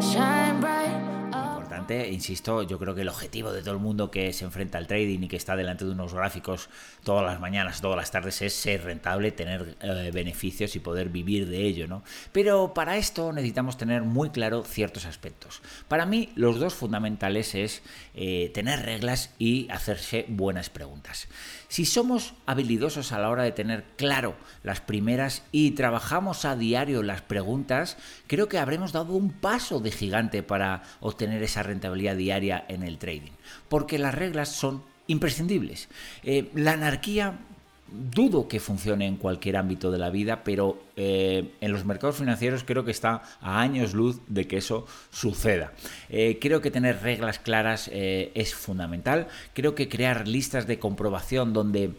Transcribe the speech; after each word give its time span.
Shine. 0.00 0.47
Insisto, 1.94 2.62
yo 2.62 2.78
creo 2.78 2.94
que 2.94 3.02
el 3.02 3.08
objetivo 3.08 3.52
de 3.52 3.62
todo 3.62 3.72
el 3.72 3.80
mundo 3.80 4.10
que 4.10 4.32
se 4.32 4.44
enfrenta 4.44 4.78
al 4.78 4.86
trading 4.86 5.20
y 5.22 5.28
que 5.28 5.36
está 5.36 5.56
delante 5.56 5.84
de 5.84 5.92
unos 5.92 6.14
gráficos 6.14 6.68
todas 7.02 7.24
las 7.24 7.40
mañanas, 7.40 7.80
todas 7.80 7.96
las 7.96 8.10
tardes, 8.10 8.42
es 8.42 8.52
ser 8.52 8.84
rentable, 8.84 9.32
tener 9.32 9.76
eh, 9.80 10.10
beneficios 10.12 10.76
y 10.76 10.80
poder 10.80 11.08
vivir 11.08 11.48
de 11.48 11.64
ello, 11.64 11.88
¿no? 11.88 12.02
Pero 12.32 12.74
para 12.74 12.96
esto 12.96 13.32
necesitamos 13.32 13.76
tener 13.76 14.02
muy 14.02 14.30
claro 14.30 14.64
ciertos 14.64 15.06
aspectos. 15.06 15.62
Para 15.88 16.06
mí, 16.06 16.30
los 16.34 16.58
dos 16.58 16.74
fundamentales 16.74 17.54
es 17.54 17.82
eh, 18.14 18.50
tener 18.52 18.84
reglas 18.84 19.34
y 19.38 19.68
hacerse 19.70 20.26
buenas 20.28 20.70
preguntas. 20.70 21.28
Si 21.68 21.84
somos 21.84 22.34
habilidosos 22.46 23.12
a 23.12 23.18
la 23.18 23.28
hora 23.28 23.42
de 23.42 23.52
tener 23.52 23.84
claro 23.96 24.36
las 24.62 24.80
primeras 24.80 25.42
y 25.52 25.72
trabajamos 25.72 26.44
a 26.44 26.56
diario 26.56 27.02
las 27.02 27.22
preguntas, 27.22 27.96
creo 28.26 28.48
que 28.48 28.58
habremos 28.58 28.92
dado 28.92 29.12
un 29.14 29.32
paso 29.32 29.80
de 29.80 29.90
gigante 29.90 30.42
para 30.42 30.82
obtener 31.00 31.42
esa 31.42 31.62
rentabilidad 31.62 31.77
diaria 31.80 32.64
en 32.68 32.82
el 32.82 32.98
trading. 32.98 33.32
Porque 33.68 33.98
las 33.98 34.14
reglas 34.14 34.50
son 34.50 34.82
imprescindibles. 35.06 35.88
Eh, 36.22 36.50
la 36.54 36.72
anarquía 36.72 37.38
dudo 37.90 38.48
que 38.48 38.60
funcione 38.60 39.06
en 39.06 39.16
cualquier 39.16 39.56
ámbito 39.56 39.90
de 39.90 39.96
la 39.96 40.10
vida, 40.10 40.44
pero 40.44 40.78
eh, 40.96 41.52
en 41.62 41.72
los 41.72 41.86
mercados 41.86 42.16
financieros 42.16 42.62
creo 42.62 42.84
que 42.84 42.90
está 42.90 43.22
a 43.40 43.60
años 43.62 43.94
luz 43.94 44.20
de 44.28 44.46
que 44.46 44.58
eso 44.58 44.86
suceda. 45.10 45.72
Eh, 46.10 46.38
creo 46.38 46.60
que 46.60 46.70
tener 46.70 47.02
reglas 47.02 47.38
claras 47.38 47.90
es 47.92 48.54
fundamental. 48.54 49.28
Creo 49.54 49.74
que 49.74 49.88
crear 49.88 50.28
listas 50.28 50.66
de 50.66 50.78
comprobación 50.78 51.54
donde 51.54 51.94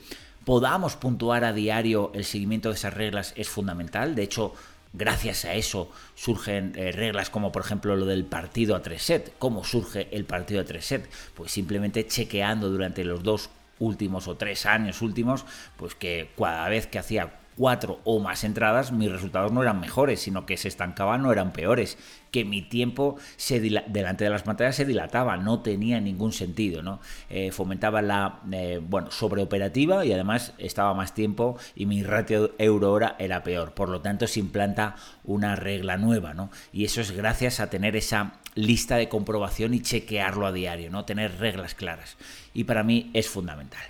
podamos 0.45 0.95
puntuar 0.95 1.43
a 1.43 1.53
diario 1.53 2.11
el 2.13 2.25
seguimiento 2.25 2.69
de 2.69 2.75
esas 2.75 2.93
reglas 2.93 3.33
es 3.35 3.49
fundamental. 3.49 4.13
De 4.15 4.23
hecho, 4.23 4.53
Gracias 4.91 5.45
a 5.45 5.53
eso 5.53 5.91
surgen 6.15 6.73
reglas 6.73 7.29
como 7.29 7.51
por 7.51 7.61
ejemplo 7.61 7.95
lo 7.95 8.05
del 8.05 8.25
partido 8.25 8.75
a 8.75 8.81
tres 8.81 9.03
set. 9.03 9.33
¿Cómo 9.37 9.63
surge 9.63 10.07
el 10.11 10.25
partido 10.25 10.61
a 10.61 10.65
tres 10.65 10.85
set? 10.85 11.09
Pues 11.35 11.51
simplemente 11.51 12.07
chequeando 12.07 12.69
durante 12.69 13.03
los 13.03 13.21
dos 13.21 13.49
últimos 13.79 14.27
o 14.27 14.35
tres 14.35 14.65
años 14.65 15.01
últimos, 15.01 15.45
pues 15.77 15.95
que 15.95 16.31
cada 16.37 16.67
vez 16.69 16.87
que 16.87 16.99
hacía 16.99 17.38
cuatro 17.59 17.99
o 18.05 18.21
más 18.21 18.45
entradas, 18.45 18.93
mis 18.93 19.11
resultados 19.11 19.51
no 19.51 19.61
eran 19.61 19.81
mejores, 19.81 20.21
sino 20.21 20.45
que 20.45 20.55
se 20.55 20.69
estancaban, 20.69 21.21
no 21.21 21.33
eran 21.33 21.51
peores, 21.51 21.97
que 22.31 22.45
mi 22.45 22.61
tiempo 22.61 23.17
se 23.35 23.59
delante 23.59 24.23
de 24.23 24.29
las 24.29 24.43
pantallas 24.43 24.77
se 24.77 24.85
dilataba, 24.85 25.35
no 25.35 25.59
tenía 25.59 25.99
ningún 25.99 26.31
sentido, 26.31 26.81
¿no? 26.81 27.01
Eh, 27.29 27.51
fomentaba 27.51 28.01
la 28.01 28.39
eh, 28.49 28.79
bueno, 28.81 29.11
sobreoperativa 29.11 30.05
y 30.05 30.13
además 30.13 30.53
estaba 30.57 30.93
más 30.93 31.13
tiempo 31.13 31.57
y 31.75 31.85
mi 31.85 32.01
ratio 32.01 32.55
euro-hora 32.59 33.17
era 33.19 33.43
peor. 33.43 33.73
Por 33.73 33.89
lo 33.89 33.99
tanto, 33.99 34.25
se 34.25 34.39
implanta 34.39 34.95
una 35.25 35.57
regla 35.57 35.97
nueva, 35.97 36.33
¿no? 36.33 36.51
Y 36.71 36.85
eso 36.85 37.01
es 37.01 37.11
gracias 37.11 37.59
a 37.59 37.69
tener 37.69 37.97
esa 37.97 38.35
lista 38.55 38.95
de 38.95 39.09
comprobación 39.09 39.73
y 39.73 39.81
chequearlo 39.81 40.47
a 40.47 40.53
diario, 40.53 40.91
¿no? 40.91 41.03
Tener 41.03 41.37
reglas 41.39 41.75
claras. 41.75 42.15
Y 42.53 42.63
para 42.63 42.83
mí 42.83 43.11
es 43.13 43.27
fundamental. 43.27 43.83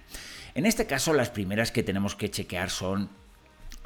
En 0.55 0.65
este 0.65 0.87
caso, 0.87 1.13
las 1.13 1.29
primeras 1.29 1.71
que 1.71 1.83
tenemos 1.83 2.15
que 2.15 2.31
chequear 2.31 2.71
son 2.71 3.18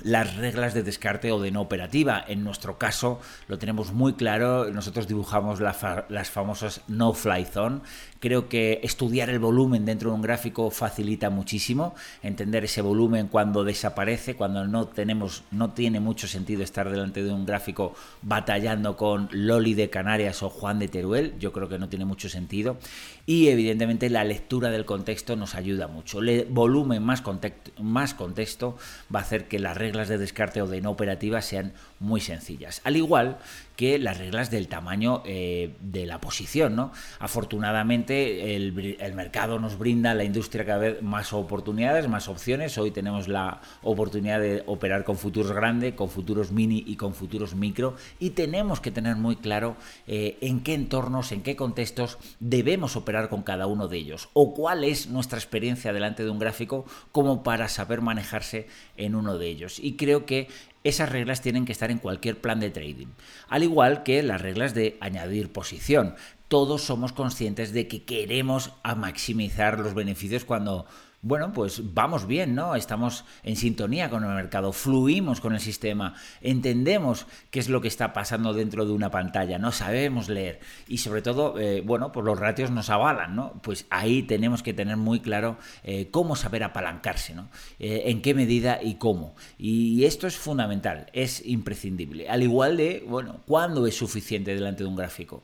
las 0.02 0.36
reglas 0.36 0.73
de 0.73 0.83
descarte 0.83 1.31
o 1.31 1.39
de 1.39 1.52
no 1.52 1.61
operativa. 1.61 2.23
En 2.27 2.44
nuestro 2.44 2.77
caso 2.77 3.19
lo 3.47 3.58
tenemos 3.58 3.94
muy 3.94 4.13
claro, 4.13 4.69
nosotros 4.72 5.08
dibujamos 5.08 5.59
las 5.59 6.30
famosas 6.30 6.81
no 6.88 7.13
fly 7.13 7.45
zone. 7.45 7.81
Creo 8.19 8.47
que 8.47 8.80
estudiar 8.83 9.30
el 9.30 9.39
volumen 9.39 9.86
dentro 9.86 10.09
de 10.09 10.16
un 10.16 10.21
gráfico 10.21 10.71
facilita 10.71 11.30
muchísimo, 11.30 11.94
entender 12.21 12.64
ese 12.64 12.81
volumen 12.81 13.27
cuando 13.27 13.66
desaparece, 13.66 14.36
cuando 14.36 14.66
no 14.66 14.88
tenemos 14.88 15.44
no 15.52 15.71
tiene 15.71 15.99
mucho 15.99 16.27
sentido 16.27 16.64
estar 16.64 16.89
delante 16.89 17.21
de 17.21 17.31
un 17.31 17.45
gráfico 17.45 17.95
batallando 18.21 18.95
con 18.95 19.27
Loli 19.31 19.73
de 19.73 19.89
Canarias 19.89 20.41
o 20.41 20.49
Juan 20.49 20.80
de 20.80 20.88
Teruel, 20.88 21.33
yo 21.38 21.52
creo 21.52 21.67
que 21.67 21.80
no 21.80 21.89
tiene 21.89 22.05
mucho 22.05 22.30
sentido 22.30 22.77
y 23.25 23.49
evidentemente 23.49 24.09
la 24.09 24.23
lectura 24.23 24.69
del 24.69 24.86
contexto 24.86 25.36
nos 25.36 25.55
ayuda 25.55 25.88
mucho. 25.88 26.20
Volumen 26.49 27.04
más 27.04 27.21
contexto, 27.21 27.71
más 27.81 28.14
contexto 28.14 28.77
va 29.14 29.20
a 29.20 29.23
hacer 29.23 29.48
que 29.48 29.60
las 29.60 29.77
reglas 29.93 30.09
de 30.09 30.17
descarte 30.17 30.61
o 30.61 30.67
de 30.67 30.81
no 30.81 30.92
operativa 30.92 31.42
sean 31.42 31.73
muy 31.99 32.20
sencillas. 32.20 32.81
Al 32.83 32.98
igual 32.98 33.37
que 33.76 33.98
las 34.00 34.17
reglas 34.17 34.52
del 34.52 34.67
tamaño 34.67 35.22
eh, 35.26 35.76
de 35.82 36.06
la 36.06 36.20
posición. 36.20 36.76
¿no? 36.76 36.92
Afortunadamente 37.20 38.56
el, 38.56 38.73
mercado 39.14 39.60
nos 39.60 39.78
brinda, 39.78 40.14
la 40.14 40.23
industria 40.23 40.66
cada 40.66 40.80
vez 40.80 41.02
más 41.02 41.34
oportunidades, 41.34 42.08
más 42.08 42.28
opciones. 42.28 42.78
Hoy 42.78 42.92
tenemos 42.92 43.28
la 43.28 43.61
oportunidad 43.82 44.39
de 44.39 44.64
operar 44.66 45.04
con 45.04 45.17
futuros 45.17 45.52
grandes, 45.52 45.94
con 45.94 46.10
futuros 46.10 46.52
mini 46.52 46.84
y 46.86 46.95
con 46.95 47.14
futuros 47.14 47.56
micro 47.56 47.95
y 48.20 48.32
tenemos 48.32 48.80
que 48.80 48.92
tener 48.92 49.16
muy 49.16 49.36
claro 49.36 49.76
eh, 50.08 50.38
en 50.42 50.61
qué 50.61 50.73
entornos, 50.73 51.32
en 51.32 51.44
qué 51.44 51.55
contextos 51.55 52.17
debemos 52.40 52.95
operar 52.95 53.30
con 53.30 53.44
cada 53.44 53.67
uno 53.67 53.88
de 53.88 53.98
ellos 53.98 54.30
o 54.34 54.54
cuál 54.54 54.84
es 54.84 55.08
nuestra 55.08 55.38
experiencia 55.38 55.94
delante 55.94 56.23
de 56.23 56.30
un 56.30 56.40
gráfico 56.40 56.86
como 57.11 57.44
para 57.44 57.70
saber 57.70 58.02
manejarse 58.02 58.67
en 58.98 59.16
uno 59.16 59.38
de 59.38 59.48
ellos. 59.48 59.80
Y 59.80 59.95
creo 59.95 60.26
que 60.26 60.48
esas 60.83 61.10
reglas 61.10 61.42
tienen 61.42 61.66
que 61.66 61.71
estar 61.71 61.92
en 61.92 61.99
cualquier 61.99 62.39
plan 62.39 62.60
de 62.60 62.70
trading. 62.70 63.08
Al 63.48 63.64
igual 63.64 64.04
que 64.04 64.21
las 64.23 64.42
reglas 64.42 64.73
de 64.73 64.98
añadir 64.99 65.52
posición. 65.52 66.16
Todos 66.48 66.83
somos 66.83 67.14
conscientes 67.14 67.73
de 67.73 67.88
que 67.88 68.04
queremos 68.04 68.71
maximizar 68.95 69.80
los 69.80 69.93
beneficios 69.93 70.45
cuando 70.45 70.86
bueno, 71.23 71.54
pues 71.54 71.94
vamos 71.94 72.28
bien, 72.28 72.54
¿no? 72.54 72.76
Estamos 72.76 73.23
en 73.44 73.56
sintonía 73.56 74.10
con 74.10 74.26
el 74.26 74.36
mercado, 74.36 74.73
fluimos 74.73 75.39
con 75.39 75.54
el 75.54 75.61
sistema, 75.61 76.16
entendemos 76.42 77.28
qué 77.50 77.61
es 77.61 77.70
lo 77.70 77.80
que 77.80 77.88
está 77.88 78.11
pasando 78.11 78.54
dentro 78.54 78.86
de 78.86 78.92
una 78.92 79.10
pantalla, 79.10 79.58
no 79.58 79.72
sabemos 79.72 80.28
leer 80.28 80.60
y 80.86 80.98
sobre 80.98 81.22
todo, 81.22 81.58
eh, 81.58 81.80
bueno, 81.80 82.11
pues 82.11 82.26
los 82.26 82.38
ratios 82.38 82.72
nos 82.72 82.89
avalan, 82.89 83.38
¿no? 83.38 83.54
Pues 83.64 83.86
ahí 83.89 84.23
tenemos 84.23 84.64
que 84.64 84.73
tener 84.73 84.98
muy 84.98 85.22
claro 85.22 85.58
eh, 85.86 86.10
cómo 86.11 86.36
saber 86.36 86.61
apalancarse, 86.61 87.34
¿no? 87.34 87.48
Eh, 87.80 88.04
en 88.08 88.22
qué 88.22 88.34
medida 88.34 88.84
y 88.84 88.95
cómo. 88.95 89.34
Y 89.58 90.04
esto 90.04 90.28
es 90.28 90.36
fundamental, 90.36 91.10
es 91.14 91.42
imprescindible. 91.45 92.28
Al 92.28 92.44
igual 92.44 92.76
de, 92.76 93.02
bueno, 93.08 93.40
¿cuándo 93.48 93.88
es 93.88 93.95
suficiente 93.95 94.54
delante 94.54 94.84
de 94.84 94.90
un 94.90 94.98
gráfico? 94.98 95.44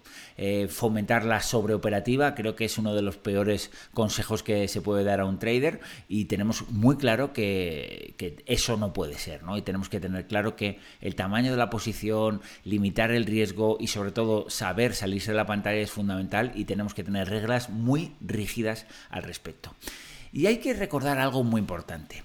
fomentar 0.70 1.26
la 1.26 1.42
sobreoperativa 1.42 2.34
creo 2.34 2.56
que 2.56 2.64
es 2.64 2.78
uno 2.78 2.96
de 2.96 3.02
los 3.02 3.18
peores 3.18 3.72
consejos 3.94 4.42
que 4.42 4.70
se 4.70 4.82
puede 4.82 5.04
dar 5.04 5.20
a 5.20 5.26
un 5.26 5.38
trader 5.38 5.69
y 6.08 6.26
tenemos 6.26 6.70
muy 6.70 6.98
claro 6.98 7.34
que, 7.34 8.16
eso 8.46 8.78
no 8.78 8.94
puede 8.94 9.18
ser, 9.18 9.44
¿no? 9.44 9.58
Y 9.58 9.62
tenemos 9.62 9.90
que 9.90 10.00
tener 10.00 10.28
claro 10.28 10.56
que 10.56 10.80
el 11.02 11.16
tamaño 11.16 11.52
de 11.52 11.58
la 11.58 11.70
posición, 11.70 12.42
limitar 12.64 13.12
el 13.12 13.26
riesgo 13.26 13.78
y 13.80 13.88
sobre 13.88 14.12
todo 14.12 14.50
saber 14.50 14.96
salirse 14.96 15.32
de 15.32 15.38
la 15.38 15.46
pantalla 15.46 15.80
es 15.80 15.92
fundamental 15.92 16.52
y 16.56 16.66
tenemos 16.66 16.94
que 16.94 17.04
tener 17.04 17.30
reglas 17.30 17.70
muy 17.70 18.14
rígidas 18.22 18.86
al 19.10 19.24
respecto. 19.24 19.76
Y 20.32 20.46
hay 20.46 20.58
que 20.58 20.74
recordar 20.74 21.18
algo 21.20 21.44
muy 21.44 21.60
importante. 21.60 22.24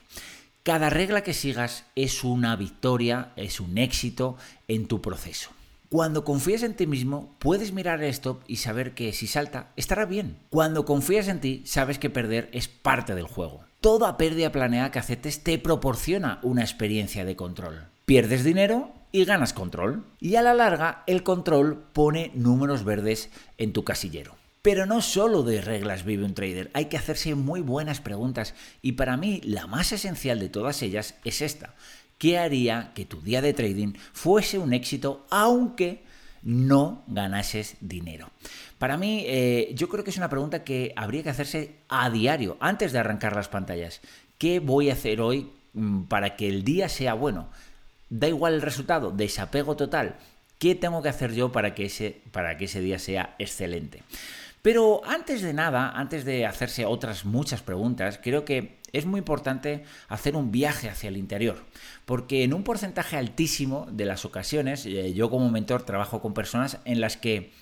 Cada 0.63 0.89
regla 0.89 1.23
que 1.23 1.35
sigas 1.35 1.85
es 1.95 2.25
una 2.25 2.57
victoria, 2.57 3.33
es 3.37 3.61
un 3.61 3.77
éxito 3.77 4.37
en 4.67 4.89
tu 4.89 5.03
proceso. 5.03 5.54
Cuando 5.95 6.25
confías 6.25 6.65
en 6.65 6.75
ti 6.75 6.89
mismo, 6.89 7.37
puedes 7.39 7.73
mirar 7.73 8.03
el 8.03 8.11
stop 8.11 8.43
y 8.49 8.57
saber 8.57 8.95
que 8.95 9.13
si 9.13 9.29
salta, 9.29 9.71
estará 9.77 10.07
bien. 10.07 10.39
Cuando 10.51 10.85
confías 10.85 11.29
en 11.29 11.41
ti, 11.41 11.63
sabes 11.67 12.01
que 12.01 12.11
perder 12.11 12.49
es 12.51 12.67
parte 12.67 13.15
del 13.15 13.29
juego. 13.29 13.61
Toda 13.81 14.17
pérdida 14.17 14.51
planeada 14.51 14.91
que 14.91 14.99
aceptes 14.99 15.45
te 15.45 15.57
proporciona 15.57 16.41
una 16.43 16.63
experiencia 16.63 17.25
de 17.25 17.37
control. 17.37 17.87
Pierdes 18.07 18.43
dinero 18.43 18.91
y 19.13 19.25
ganas 19.25 19.53
control. 19.53 20.05
Y 20.19 20.35
a 20.35 20.43
la 20.43 20.53
larga, 20.53 21.05
el 21.07 21.23
control 21.23 21.85
pone 21.93 22.33
números 22.35 22.83
verdes 22.83 23.31
en 23.57 23.73
tu 23.73 23.85
casillero. 23.85 24.35
Pero 24.63 24.87
no 24.87 25.01
solo 25.01 25.45
de 25.45 25.61
reglas 25.61 26.05
vive 26.05 26.25
un 26.25 26.35
trader, 26.35 26.71
hay 26.73 26.87
que 26.87 26.97
hacerse 26.97 27.37
muy 27.37 27.61
buenas 27.61 28.01
preguntas 28.01 28.55
y 28.83 28.93
para 28.93 29.17
mí 29.17 29.43
la 29.45 29.67
más 29.69 29.93
esencial 29.93 30.41
de 30.41 30.49
todas 30.49 30.83
ellas 30.83 31.17
es 31.23 31.41
esta. 31.41 31.75
¿Qué 32.19 32.39
haría 32.39 32.93
que 32.95 33.05
tu 33.05 33.21
día 33.21 33.43
de 33.43 33.53
trading 33.53 33.95
fuese 34.13 34.59
un 34.59 34.73
éxito 34.73 35.27
aunque 35.31 36.03
no 36.43 37.03
ganases 37.07 37.77
dinero? 37.81 38.31
Para 38.79 38.97
mí, 38.97 39.25
eh, 39.27 39.73
yo 39.75 39.89
creo 39.89 40.05
que 40.05 40.11
es 40.11 40.17
una 40.17 40.29
pregunta 40.29 40.65
que 40.65 40.93
habría 40.97 41.23
que 41.23 41.31
hacerse 41.31 41.77
a 41.89 42.11
diario, 42.11 42.57
antes 42.61 42.93
de 42.93 42.99
arrancar 42.99 43.35
las 43.35 43.49
pantallas. 43.49 44.01
¿Qué 44.39 44.61
voy 44.61 44.91
a 44.91 44.95
hacer 44.95 45.21
hoy 45.21 45.51
mm, 45.73 46.03
para 46.05 46.37
que 46.37 46.49
el 46.49 46.65
día 46.65 46.89
sea 46.89 47.15
bueno? 47.15 47.49
Da 48.11 48.29
igual 48.29 48.55
el 48.55 48.63
resultado, 48.63 49.11
desapego 49.11 49.77
total. 49.77 50.17
¿Qué 50.59 50.75
tengo 50.75 51.03
que 51.03 51.09
hacer 51.09 51.35
yo 51.35 51.53
para 51.53 51.75
que 51.75 51.87
ese, 51.87 52.21
para 52.31 52.57
que 52.57 52.67
ese 52.67 52.81
día 52.81 52.99
sea 52.99 53.35
excelente? 53.39 54.03
Pero 54.65 55.03
antes 55.05 55.43
de 55.43 55.53
nada, 55.53 55.91
antes 55.91 56.25
de 56.25 56.47
hacerse 56.47 56.87
otras 56.87 57.27
muchas 57.27 57.61
preguntas, 57.61 58.19
creo 58.23 58.47
que 58.47 58.79
es 58.95 59.05
muy 59.05 59.19
importante 59.19 59.85
hacer 60.09 60.37
un 60.37 60.53
viaje 60.53 60.89
hacia 60.89 61.09
el 61.09 61.19
interior, 61.19 61.63
porque 62.07 62.45
en 62.45 62.55
un 62.55 62.65
porcentaje 62.65 63.19
altísimo 63.19 63.87
de 63.91 64.07
las 64.07 64.25
ocasiones, 64.25 64.87
eh, 64.87 65.13
yo 65.13 65.29
como 65.29 65.51
mentor 65.51 65.83
trabajo 65.83 66.23
con 66.23 66.33
personas 66.33 66.79
en 66.87 67.03
las 67.03 67.19
que 67.19 67.53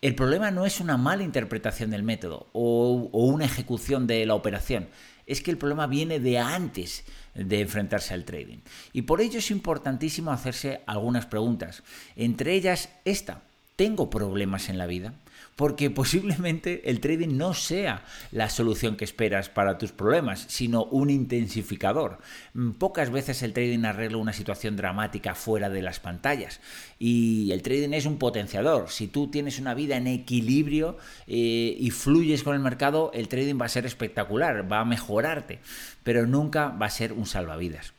el 0.00 0.14
problema 0.14 0.50
no 0.50 0.64
es 0.64 0.80
una 0.80 0.96
mala 0.96 1.22
interpretación 1.22 1.90
del 1.90 2.02
método 2.02 2.48
o, 2.54 3.10
una 3.12 3.44
ejecución 3.44 4.06
de 4.06 4.24
la 4.24 4.36
operación, 4.36 4.88
es 5.26 5.42
que 5.42 5.50
el 5.50 5.58
problema 5.58 5.86
viene 5.86 6.18
de 6.18 6.38
antes 6.38 7.04
de 7.34 7.60
enfrentarse 7.60 8.14
al 8.14 8.24
trading. 8.24 8.60
Y 8.94 9.02
por 9.02 9.20
ello 9.20 9.40
es 9.40 9.50
importantísimo 9.50 10.32
hacerse 10.32 10.80
algunas 10.86 11.26
preguntas, 11.26 11.82
entre 12.16 12.54
ellas 12.54 12.88
esta. 13.04 13.42
tengo 13.76 14.08
problemas 14.08 14.70
en 14.70 14.78
la 14.78 14.86
vida 14.86 15.12
porque 15.56 15.90
posiblemente 15.90 16.88
el 16.90 17.00
trading 17.00 17.36
no 17.36 17.54
sea 17.54 18.04
la 18.30 18.50
solución 18.50 18.96
que 18.96 19.04
esperas 19.06 19.48
para 19.48 19.78
tus 19.78 19.90
problemas, 19.90 20.44
sino 20.48 20.84
un 20.84 21.08
intensificador. 21.08 22.18
Mm, 22.52 22.72
pocas 22.72 23.10
veces 23.10 23.42
el 23.42 23.54
trading 23.54 23.84
arregla 23.84 24.18
una 24.18 24.34
situación 24.34 24.76
dramática 24.76 25.34
fuera 25.34 25.70
de 25.70 25.82
las 25.82 25.98
pantallas 25.98 26.60
y 26.98 27.50
el 27.52 27.62
trading 27.62 27.94
es 27.94 28.04
un 28.04 28.18
potenciador. 28.18 28.90
Si 28.90 29.08
tú 29.08 29.28
tienes 29.30 29.58
una 29.58 29.72
vida 29.72 29.96
en 29.96 30.06
equilibrio 30.06 30.98
eh, 31.26 31.74
y 31.78 31.90
fluyes 31.90 32.42
con 32.42 32.54
el 32.54 32.60
mercado, 32.60 33.10
el 33.14 33.28
trading 33.28 33.58
va 33.60 33.66
a 33.66 33.70
ser 33.70 33.86
espectacular, 33.86 34.70
va 34.70 34.80
a 34.80 34.84
mejorarte, 34.84 35.60
pero 36.04 36.26
nunca 36.26 36.68
va 36.68 36.86
a 36.86 36.90
ser 36.90 37.14
un 37.14 37.24
salvavidas 37.24 37.95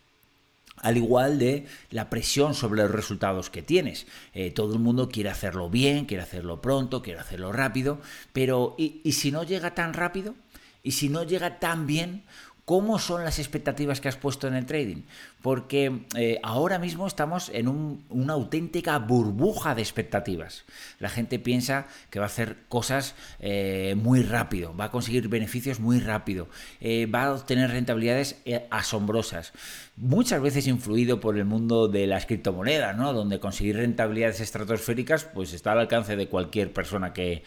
al 0.81 0.97
igual 0.97 1.39
de 1.39 1.65
la 1.89 2.09
presión 2.09 2.53
sobre 2.53 2.83
los 2.83 2.91
resultados 2.91 3.49
que 3.49 3.61
tienes. 3.61 4.07
Eh, 4.33 4.51
todo 4.51 4.73
el 4.73 4.79
mundo 4.79 5.09
quiere 5.09 5.29
hacerlo 5.29 5.69
bien, 5.69 6.05
quiere 6.05 6.23
hacerlo 6.23 6.61
pronto, 6.61 7.01
quiere 7.01 7.19
hacerlo 7.19 7.51
rápido, 7.51 7.99
pero 8.33 8.75
¿y, 8.77 9.01
¿y, 9.03 9.13
si 9.13 9.31
no 9.31 9.43
llega 9.43 9.73
tan 9.73 9.93
rápido? 9.93 10.35
¿Y 10.83 10.91
si 10.91 11.09
no 11.09 11.23
llega 11.23 11.59
tan 11.59 11.87
bien? 11.87 12.23
¿Cómo 12.67 12.99
son 12.99 13.23
las 13.23 13.39
expectativas 13.39 14.01
que 14.01 14.09
has 14.09 14.17
puesto 14.17 14.45
en 14.45 14.53
el 14.53 14.65
trading? 14.65 15.03
Porque 15.41 16.01
eh, 16.17 16.37
ahora 16.43 16.79
mismo 16.79 17.07
estamos 17.07 17.47
en 17.53 17.69
una 18.09 18.33
auténtica 18.33 18.99
burbuja 18.99 19.73
de 19.73 19.81
expectativas. 19.81 20.65
La 20.99 21.07
gente 21.07 21.39
piensa 21.39 21.87
que 22.09 22.19
va 22.19 22.25
a 22.25 22.27
hacer 22.27 22.57
cosas 22.67 23.15
eh, 23.39 23.95
muy 23.97 24.21
rápido, 24.21 24.75
va 24.75 24.85
a 24.85 24.91
conseguir 24.91 25.29
beneficios 25.29 25.79
muy 25.79 26.01
rápido, 26.01 26.49
eh, 26.81 27.05
va 27.05 27.23
a 27.23 27.33
obtener 27.35 27.71
rentabilidades 27.71 28.35
asombrosas. 28.69 29.53
Muchas 29.95 30.41
veces 30.41 30.67
influido 30.67 31.19
por 31.19 31.37
el 31.39 31.45
mundo 31.45 31.87
de 31.87 32.05
las 32.05 32.27
criptomonedas, 32.27 32.95
¿no? 32.95 33.13
donde 33.13 33.39
conseguir 33.39 33.77
rentabilidades 33.77 34.41
estratosféricas 34.41 35.23
pues 35.23 35.53
está 35.53 35.71
al 35.71 35.79
alcance 35.79 36.15
de 36.15 36.27
cualquier 36.27 36.71
persona 36.71 37.13
que, 37.13 37.43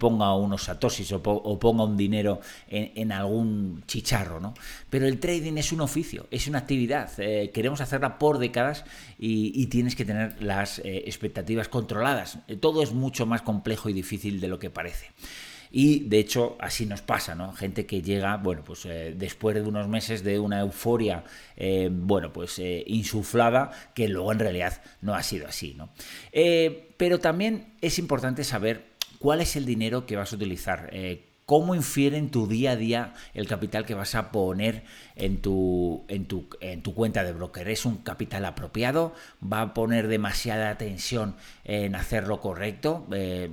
ponga 0.00 0.34
unos 0.34 0.64
satoshis 0.64 1.12
o, 1.12 1.58
ponga 1.60 1.84
un 1.84 1.96
dinero 1.96 2.40
en, 2.68 3.12
algún 3.12 3.84
chicharro, 4.06 4.40
¿no? 4.40 4.54
Pero 4.88 5.06
el 5.06 5.18
trading 5.18 5.56
es 5.56 5.72
un 5.72 5.80
oficio, 5.80 6.28
es 6.30 6.46
una 6.46 6.58
actividad. 6.58 7.10
Eh, 7.18 7.50
queremos 7.52 7.80
hacerla 7.80 8.18
por 8.18 8.38
décadas 8.38 8.84
y, 9.18 9.66
tienes 9.66 9.96
que 9.96 10.04
tener 10.04 10.40
las 10.40 10.78
eh, 10.78 11.02
expectativas 11.06 11.68
controladas. 11.68 12.38
todo 12.60 12.82
es 12.82 12.92
mucho 12.92 13.26
más 13.26 13.42
complejo 13.42 13.88
y 13.88 13.92
difícil 13.92 14.40
de 14.40 14.48
lo 14.48 14.58
que 14.58 14.70
parece. 14.70 15.10
Y 15.72 16.08
de 16.08 16.20
hecho 16.20 16.56
así 16.60 16.86
nos 16.86 17.02
pasa, 17.02 17.34
¿no? 17.34 17.52
Gente 17.52 17.84
que 17.84 18.00
llega, 18.00 18.36
bueno, 18.36 18.62
pues 18.64 18.86
eh, 18.86 19.14
después 19.16 19.56
de 19.56 19.62
unos 19.62 19.88
meses 19.88 20.22
de 20.22 20.38
una 20.38 20.60
euforia, 20.60 21.24
bueno, 21.90 22.32
pues 22.32 22.60
insuflada, 22.86 23.72
que 23.92 24.08
luego 24.08 24.30
en 24.30 24.38
realidad 24.38 24.80
no 25.02 25.14
ha 25.14 25.22
sido 25.22 25.48
así, 25.48 25.74
¿no? 25.74 25.90
pero 26.96 27.18
también 27.18 27.74
es 27.82 27.98
importante 27.98 28.42
saber 28.44 28.96
cuál 29.18 29.40
es 29.40 29.56
el 29.56 29.66
dinero 29.66 30.06
que 30.06 30.16
vas 30.16 30.32
a 30.32 30.36
utilizar, 30.36 30.88
eh, 30.92 31.24
cómo 31.46 31.76
infiere 31.76 32.18
en 32.18 32.30
tu 32.30 32.48
día 32.48 32.72
a 32.72 32.76
día 32.76 33.14
el 33.32 33.46
capital 33.46 33.86
que 33.86 33.94
vas 33.94 34.16
a 34.16 34.32
poner 34.32 34.82
en 35.14 35.40
tu, 35.40 36.04
en 36.08 36.26
tu, 36.26 36.48
en 36.60 36.82
tu 36.82 36.92
cuenta 36.92 37.22
de 37.22 37.32
broker. 37.32 37.68
¿Es 37.68 37.86
un 37.86 37.98
capital 37.98 38.44
apropiado? 38.44 39.14
¿Va 39.40 39.62
a 39.62 39.74
poner 39.74 40.08
demasiada 40.08 40.70
atención 40.70 41.36
en 41.64 41.94
hacer 41.94 42.26
lo 42.26 42.40
correcto? 42.40 43.06
Eh, 43.12 43.48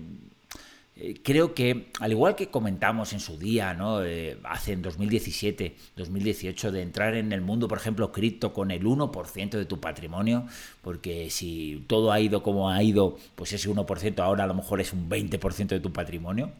eh, 0.95 1.21
creo 1.23 1.53
que, 1.53 1.91
al 1.99 2.11
igual 2.11 2.35
que 2.35 2.47
comentamos 2.49 3.13
en 3.13 3.19
su 3.19 3.37
día, 3.37 3.75
¿no? 3.75 3.99
hace 4.43 4.73
en 4.73 4.81
2017, 4.81 5.75
2018, 5.95 6.71
de 6.71 6.81
entrar 6.81 7.15
en 7.15 7.31
el 7.31 7.41
mundo, 7.41 7.67
por 7.67 7.77
ejemplo, 7.77 8.11
cripto 8.11 8.53
con 8.53 8.71
el 8.71 8.83
1% 8.83 9.49
de 9.51 9.65
tu 9.65 9.79
patrimonio, 9.79 10.47
porque 10.81 11.29
si 11.29 11.83
todo 11.87 12.11
ha 12.11 12.19
ido 12.19 12.41
como 12.41 12.71
ha 12.71 12.81
ido, 12.81 13.17
pues 13.35 13.53
ese 13.53 13.69
1% 13.69 14.19
ahora 14.19 14.45
a 14.45 14.47
lo 14.47 14.55
mejor 14.55 14.81
es 14.81 14.93
un 14.93 15.09
20% 15.09 15.67
de 15.67 15.79
tu 15.79 15.93
patrimonio. 15.93 16.51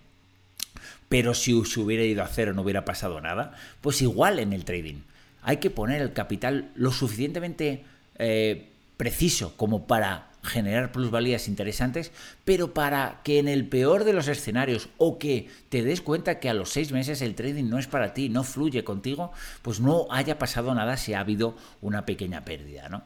Pero 1.09 1.33
si 1.33 1.63
se 1.65 1.79
hubiera 1.79 2.03
ido 2.03 2.23
a 2.23 2.27
cero 2.27 2.53
no 2.53 2.61
hubiera 2.61 2.85
pasado 2.85 3.21
nada, 3.21 3.53
pues 3.81 4.01
igual 4.01 4.39
en 4.39 4.53
el 4.53 4.65
trading. 4.65 5.01
Hay 5.41 5.57
que 5.57 5.69
poner 5.69 6.01
el 6.01 6.13
capital 6.13 6.71
lo 6.75 6.91
suficientemente 6.91 7.83
eh, 8.17 8.69
preciso 8.97 9.55
como 9.57 9.85
para 9.85 10.29
generar 10.43 10.91
plusvalías 10.91 11.47
interesantes, 11.47 12.11
pero 12.43 12.73
para 12.73 13.21
que 13.23 13.39
en 13.39 13.47
el 13.47 13.67
peor 13.67 14.03
de 14.03 14.13
los 14.13 14.27
escenarios 14.27 14.89
o 14.97 15.17
que 15.17 15.49
te 15.69 15.83
des 15.83 16.01
cuenta 16.01 16.39
que 16.39 16.49
a 16.49 16.53
los 16.53 16.69
seis 16.69 16.91
meses 16.91 17.21
el 17.21 17.35
trading 17.35 17.69
no 17.69 17.79
es 17.79 17.87
para 17.87 18.13
ti, 18.13 18.27
no 18.27 18.43
fluye 18.43 18.83
contigo, 18.83 19.31
pues 19.61 19.79
no 19.79 20.07
haya 20.11 20.37
pasado 20.37 20.73
nada 20.75 20.97
si 20.97 21.13
ha 21.13 21.21
habido 21.21 21.55
una 21.81 22.05
pequeña 22.05 22.43
pérdida, 22.43 22.89
¿no? 22.89 23.03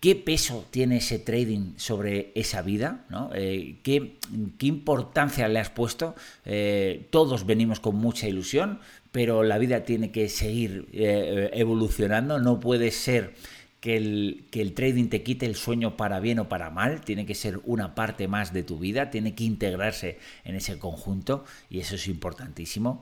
¿Qué 0.00 0.14
peso 0.14 0.64
tiene 0.70 0.98
ese 0.98 1.18
trading 1.18 1.74
sobre 1.76 2.30
esa 2.36 2.62
vida? 2.62 3.04
Eh, 3.34 3.78
¿qué, 3.82 4.16
importancia 4.60 5.48
le 5.48 5.58
has 5.58 5.70
puesto? 5.70 6.14
Eh, 6.44 7.08
todos 7.10 7.46
venimos 7.46 7.80
con 7.80 7.96
mucha 7.96 8.28
ilusión, 8.28 8.78
pero 9.10 9.42
la 9.42 9.58
vida 9.58 9.82
tiene 9.82 10.12
que 10.12 10.28
seguir 10.28 10.86
eh, 10.92 11.50
evolucionando, 11.54 12.38
no 12.38 12.60
puede 12.60 12.92
ser 12.92 13.34
que 13.80 13.96
el, 13.96 14.72
trading 14.74 15.08
te 15.08 15.24
quite 15.24 15.46
el 15.46 15.56
sueño 15.56 15.96
para 15.96 16.20
bien 16.20 16.38
o 16.38 16.48
para 16.48 16.70
mal, 16.70 17.00
tiene 17.00 17.26
que 17.26 17.34
ser 17.34 17.60
una 17.64 17.96
parte 17.96 18.28
más 18.28 18.52
de 18.52 18.62
tu 18.62 18.78
vida, 18.78 19.10
tiene 19.10 19.34
que 19.34 19.44
integrarse 19.44 20.18
en 20.44 20.54
ese 20.54 20.78
conjunto 20.78 21.44
y 21.70 21.80
eso 21.80 21.96
es 21.96 22.06
importantísimo. 22.06 23.00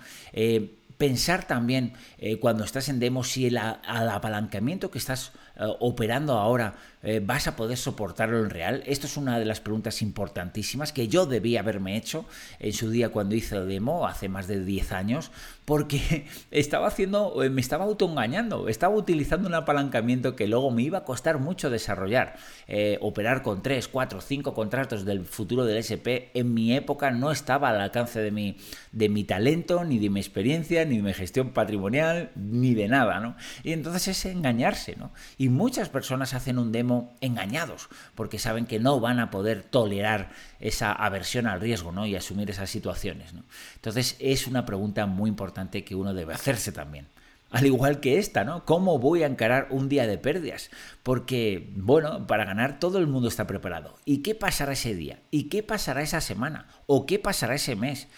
Pensar 0.99 1.47
también 1.47 1.93
eh, 2.19 2.39
cuando 2.39 2.65
estás 2.65 2.89
en 2.89 2.99
demo 2.99 3.25
si 3.25 3.47
el, 3.47 3.59
apalancamiento 3.59 4.91
que 4.91 4.99
estás 4.99 5.33
eh, 5.57 5.65
operando 5.81 6.39
ahora 6.39 6.75
eh, 7.07 7.21
vas 7.25 7.47
a 7.47 7.55
poder 7.55 7.79
soportarlo 7.79 8.41
en 8.41 8.51
real? 8.51 8.83
Esto 8.85 9.07
es 9.07 9.17
una 9.17 9.39
de 9.39 9.45
las 9.45 9.61
preguntas 9.61 10.03
importantísimas 10.03 10.93
que 10.93 11.07
yo 11.07 11.25
debí 11.25 11.57
haberme 11.57 11.97
hecho 11.97 12.25
en 12.59 12.73
su 12.73 12.91
día 12.91 13.11
cuando 13.11 13.37
hice 13.37 13.55
el 13.55 13.69
demo, 13.69 14.09
hace 14.09 14.29
más 14.29 14.49
de 14.49 14.65
10 14.65 14.91
años, 14.91 15.31
porque 15.65 16.27
estaba 16.51 16.89
haciendo, 16.89 17.45
eh, 17.45 17.49
me 17.49 17.61
estaba 17.61 17.85
autoengañando, 17.85 18.69
estaba 18.69 18.97
utilizando 18.97 19.47
un 19.47 19.55
apalancamiento 19.55 20.35
que 20.35 20.49
luego 20.49 20.73
me 20.73 20.83
iba 20.83 20.99
a 20.99 21.05
costar 21.05 21.39
mucho 21.39 21.71
desarrollar. 21.71 22.35
Eh, 22.67 22.99
operar 23.01 23.43
con 23.43 23.63
3, 23.63 23.87
4, 23.87 24.21
5 24.21 24.53
contratos 24.53 25.05
del 25.05 25.25
futuro 25.25 25.65
del 25.65 25.77
SP 25.79 26.35
en 26.35 26.55
mi 26.55 26.75
época 26.75 27.13
no 27.13 27.31
estaba 27.31 27.69
al 27.69 27.81
alcance 27.81 28.19
de 28.19 28.33
mi, 28.33 28.57
de 28.91 29.09
mi 29.09 29.23
talento, 29.23 29.85
ni 29.85 30.01
de 30.01 30.11
mi 30.11 30.19
experiencia, 30.19 30.85
ni 30.85 30.97
de 30.97 31.03
mi 31.03 31.15
gestión 31.15 31.51
patrimonial, 31.51 32.33
ni 32.35 32.75
de 32.75 32.89
nada, 32.89 33.21
¿no? 33.21 33.37
Y 33.63 33.73
entonces 33.73 34.09
es 34.09 34.27
engañarse, 34.27 34.97
¿no? 34.97 35.13
Y 35.39 35.51
muchas 35.51 35.89
personas 35.89 36.35
hacen 36.35 36.59
un 36.59 36.73
demo 36.73 36.96
engañados, 37.21 37.89
porque 38.15 38.39
saben 38.39 38.67
que 38.67 38.79
no 38.79 39.01
van 39.01 39.19
a 39.21 39.31
poder 39.31 39.63
tolerar 39.63 40.31
esa 40.61 40.93
aversión 40.93 41.47
al 41.47 41.61
riesgo 41.61 41.93
¿no? 41.93 42.07
y 42.07 42.17
asumir 42.17 42.51
esas 42.51 42.71
situaciones. 42.71 43.33
Entonces 43.75 44.17
es 44.19 44.47
una 44.47 44.67
pregunta 44.67 45.07
muy 45.07 45.29
importante 45.29 45.85
que 45.85 45.95
uno 45.95 46.15
debe 46.15 46.35
hacerse 46.35 46.73
también. 46.73 47.09
Al 47.51 47.65
igual 47.65 48.01
que 48.01 48.19
esta, 48.19 48.45
¿no? 48.45 48.65
¿Cómo 48.65 48.99
voy 48.99 49.23
a 49.23 49.27
encarar 49.27 49.69
un 49.71 49.89
día 49.89 50.07
de 50.09 50.19
pérdidas? 50.19 50.69
Porque, 51.05 51.71
bueno, 51.77 52.27
para 52.27 52.45
ganar 52.45 52.81
todo 52.81 52.99
el 52.99 53.07
mundo 53.07 53.29
está 53.29 53.47
preparado. 53.47 53.97
¿Y 54.05 54.19
qué 54.19 54.35
pasará 54.35 54.73
ese 54.73 54.97
día? 54.97 55.21
¿Y 55.31 55.45
qué 55.45 55.63
pasará 55.63 56.03
esa 56.03 56.21
semana? 56.21 56.67
¿O 56.87 57.07
qué 57.07 57.21
pasará 57.21 57.55
ese 57.55 57.77
mes? 57.77 58.09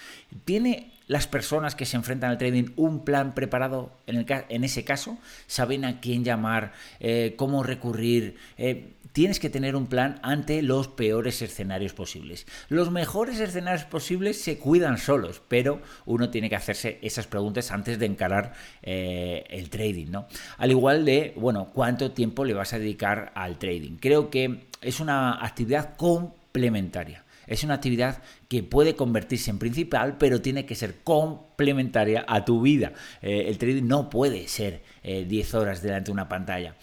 ¿Tiene 0.47 0.98
las 1.09 1.27
personas 1.27 1.75
que 1.75 1.87
se 1.87 1.97
enfrentan 1.97 2.31
al 2.31 2.39
trading 2.39 2.71
un 2.77 3.05
plan 3.05 3.35
preparado 3.35 3.91
en, 4.07 4.17
el, 4.17 4.27
en 4.49 4.63
ese 4.63 4.85
caso? 4.85 5.19
¿Saben 5.47 5.85
a 5.85 6.01
quién 6.01 6.23
llamar? 6.23 6.73
Eh, 7.01 7.35
¿Cómo 7.37 7.63
recurrir? 7.63 8.37
Eh, 8.57 8.93
tienes 9.13 9.41
que 9.41 9.51
tener 9.51 9.75
un 9.75 9.87
plan 9.87 10.21
ante 10.23 10.63
los 10.63 10.87
peores 10.87 11.43
escenarios 11.43 11.93
posibles. 11.93 12.47
Los 12.69 12.91
mejores 12.91 13.41
escenarios 13.41 13.85
posibles 13.85 14.41
se 14.41 14.59
cuidan 14.59 14.99
solos, 14.99 15.43
pero 15.49 15.81
uno 16.07 16.31
tiene 16.31 16.49
que 16.49 16.57
hacerse 16.57 16.99
esas 17.03 17.27
preguntas 17.27 17.73
antes 17.73 17.99
de 17.99 18.07
encarar 18.07 18.53
eh, 18.83 19.45
el 19.49 19.71
trading, 19.71 20.11
¿no? 20.11 20.29
Al 20.59 20.71
igual 20.71 21.05
de, 21.05 21.33
bueno, 21.37 21.71
¿cuánto 21.73 22.13
tiempo 22.13 22.45
le 22.45 22.55
vas 22.55 22.75
a 22.75 22.79
dedicar 22.79 23.33
al 23.35 23.59
trading? 23.59 23.97
Creo 23.97 24.31
que 24.31 24.69
es 24.83 25.01
una 25.01 25.45
actividad 25.45 25.97
complementaria. 25.97 27.25
Es 27.49 27.65
una 27.65 27.75
actividad 27.75 28.23
que 28.49 28.63
puede 28.63 28.95
convertirse 28.95 29.51
en 29.51 29.59
principal, 29.59 30.19
pero 30.19 30.41
tiene 30.41 30.67
que 30.67 30.75
ser 30.75 31.03
complementaria 31.03 32.25
a 32.29 32.45
tu 32.45 32.61
vida. 32.61 32.93
Eh, 33.23 33.47
el 33.49 33.59
trading 33.59 33.87
no 33.87 34.11
puede 34.11 34.47
ser 34.49 34.83
10 35.03 35.55
eh, 35.55 35.57
horas 35.57 35.83
delante 35.83 36.07
de 36.07 36.13
una 36.13 36.29
pantalla. 36.29 36.77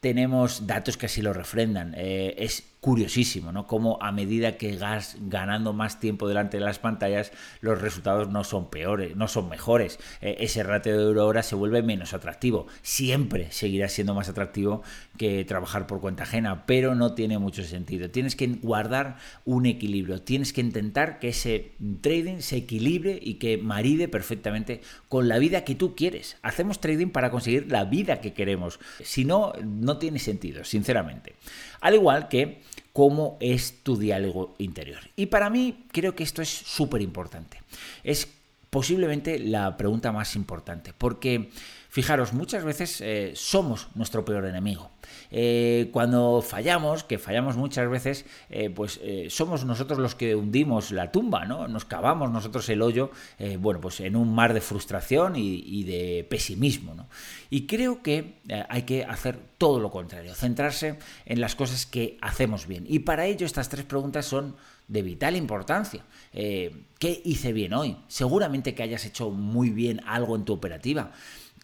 Tenemos 0.00 0.66
datos 0.66 0.96
que 0.96 1.06
así 1.06 1.22
lo 1.22 1.32
refrendan. 1.32 1.94
Eh, 1.96 2.34
curiosísimo, 2.82 3.52
¿no? 3.52 3.68
Como 3.68 3.96
a 4.02 4.10
medida 4.10 4.56
que 4.58 4.76
vas 4.76 5.16
ganando 5.20 5.72
más 5.72 6.00
tiempo 6.00 6.26
delante 6.26 6.56
de 6.56 6.64
las 6.64 6.80
pantallas, 6.80 7.30
los 7.60 7.80
resultados 7.80 8.28
no 8.28 8.42
son 8.42 8.70
peores, 8.70 9.14
no 9.14 9.28
son 9.28 9.48
mejores. 9.48 10.00
Eh, 10.20 10.38
ese 10.40 10.64
ratio 10.64 10.98
de 10.98 11.04
euro 11.04 11.28
hora 11.28 11.44
se 11.44 11.54
vuelve 11.54 11.80
menos 11.84 12.12
atractivo. 12.12 12.66
Siempre 12.82 13.52
seguirá 13.52 13.88
siendo 13.88 14.14
más 14.14 14.28
atractivo 14.28 14.82
que 15.16 15.44
trabajar 15.44 15.86
por 15.86 16.00
cuenta 16.00 16.24
ajena, 16.24 16.66
pero 16.66 16.96
no 16.96 17.14
tiene 17.14 17.38
mucho 17.38 17.62
sentido. 17.62 18.10
Tienes 18.10 18.34
que 18.34 18.48
guardar 18.48 19.16
un 19.44 19.66
equilibrio, 19.66 20.20
tienes 20.20 20.52
que 20.52 20.60
intentar 20.60 21.20
que 21.20 21.28
ese 21.28 21.76
trading 22.00 22.40
se 22.40 22.56
equilibre 22.56 23.16
y 23.22 23.34
que 23.34 23.58
maride 23.58 24.08
perfectamente 24.08 24.80
con 25.08 25.28
la 25.28 25.38
vida 25.38 25.62
que 25.62 25.76
tú 25.76 25.94
quieres. 25.94 26.36
Hacemos 26.42 26.80
trading 26.80 27.10
para 27.10 27.30
conseguir 27.30 27.70
la 27.70 27.84
vida 27.84 28.20
que 28.20 28.32
queremos. 28.32 28.80
Si 29.04 29.24
no, 29.24 29.52
no 29.62 29.98
tiene 29.98 30.18
sentido, 30.18 30.64
sinceramente. 30.64 31.36
Al 31.82 31.94
igual 31.94 32.28
que 32.28 32.62
cómo 32.92 33.36
es 33.40 33.82
tu 33.82 33.96
diálogo 33.96 34.54
interior. 34.58 35.00
Y 35.16 35.26
para 35.26 35.50
mí 35.50 35.84
creo 35.92 36.14
que 36.14 36.22
esto 36.22 36.40
es 36.40 36.48
súper 36.48 37.02
importante. 37.02 37.60
Es 38.04 38.28
posiblemente 38.70 39.38
la 39.38 39.76
pregunta 39.76 40.12
más 40.12 40.34
importante, 40.36 40.94
porque 40.96 41.50
fijaros, 41.92 42.32
muchas 42.32 42.64
veces 42.64 43.02
eh, 43.02 43.32
somos 43.34 43.88
nuestro 43.94 44.24
peor 44.24 44.46
enemigo. 44.46 44.90
Eh, 45.30 45.90
cuando 45.92 46.40
fallamos, 46.40 47.04
que 47.04 47.18
fallamos 47.18 47.58
muchas 47.58 47.90
veces, 47.90 48.24
eh, 48.48 48.70
pues 48.70 48.98
somos 49.28 49.66
nosotros 49.66 49.98
los 49.98 50.14
que 50.14 50.34
hundimos 50.34 50.90
la 50.90 51.12
tumba, 51.12 51.44
¿no? 51.44 51.68
Nos 51.68 51.84
cavamos 51.84 52.30
nosotros 52.30 52.66
el 52.70 52.80
hoyo, 52.80 53.10
bueno, 53.58 53.78
pues 53.82 54.00
en 54.00 54.16
un 54.16 54.34
mar 54.34 54.54
de 54.54 54.62
frustración 54.62 55.34
y, 55.36 55.84
de 55.84 56.26
pesimismo, 56.30 56.94
¿no? 56.94 57.08
Y 57.50 57.66
creo 57.66 58.02
que 58.02 58.36
hay 58.70 58.82
que 58.82 59.04
hacer 59.04 59.38
todo 59.58 59.78
lo 59.78 59.90
contrario, 59.90 60.34
centrarse 60.34 60.98
en 61.26 61.42
las 61.42 61.54
cosas 61.54 61.84
que 61.84 62.16
hacemos 62.22 62.66
bien. 62.66 62.86
Y 62.88 63.00
para 63.00 63.26
ello 63.26 63.44
estas 63.44 63.68
tres 63.68 63.84
preguntas 63.84 64.24
son 64.24 64.56
de 64.88 65.02
vital 65.02 65.36
importancia. 65.36 66.04
¿Qué 66.32 67.22
hice 67.24 67.52
bien 67.52 67.74
hoy? 67.74 67.98
Seguramente 68.08 68.74
que 68.74 68.82
hayas 68.82 69.04
hecho 69.04 69.30
muy 69.30 69.70
bien 69.70 70.00
algo 70.06 70.36
en 70.36 70.44
tu 70.44 70.54
operativa. 70.54 71.12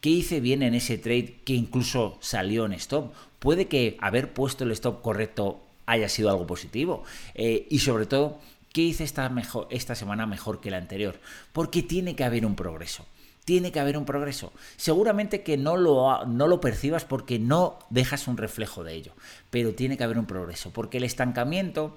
¿Qué 0.00 0.10
hice 0.10 0.40
bien 0.40 0.62
en 0.62 0.74
ese 0.74 0.96
trade 0.98 1.40
que 1.44 1.54
incluso 1.54 2.18
salió 2.20 2.66
en 2.66 2.72
stop? 2.74 3.12
Puede 3.38 3.66
que 3.66 3.96
haber 4.00 4.32
puesto 4.32 4.64
el 4.64 4.70
stop 4.72 5.02
correcto 5.02 5.60
haya 5.86 6.08
sido 6.08 6.30
algo 6.30 6.46
positivo. 6.46 7.02
Eh, 7.34 7.66
y 7.70 7.80
sobre 7.80 8.06
todo, 8.06 8.38
¿qué 8.72 8.82
hice 8.82 9.04
esta, 9.04 9.94
semana 9.94 10.26
mejor 10.26 10.60
que 10.60 10.70
la 10.70 10.76
anterior? 10.76 11.18
Porque 11.52 11.82
tiene 11.82 12.14
que 12.14 12.24
haber 12.24 12.46
un 12.46 12.54
progreso 12.54 13.04
tiene 13.48 13.72
que 13.72 13.80
haber 13.80 13.96
un 13.96 14.04
progreso. 14.04 14.52
Seguramente 14.76 15.42
que 15.42 15.56
no 15.56 15.78
lo, 15.78 16.26
no 16.26 16.46
lo 16.48 16.60
percibas 16.60 17.06
porque 17.06 17.38
no 17.38 17.78
dejas 17.88 18.28
un 18.28 18.36
reflejo 18.36 18.84
de 18.84 18.92
ello, 18.92 19.14
pero 19.48 19.72
tiene 19.72 19.96
que 19.96 20.04
haber 20.04 20.18
un 20.18 20.26
progreso, 20.26 20.70
porque 20.70 20.98
el 20.98 21.04
estancamiento 21.04 21.96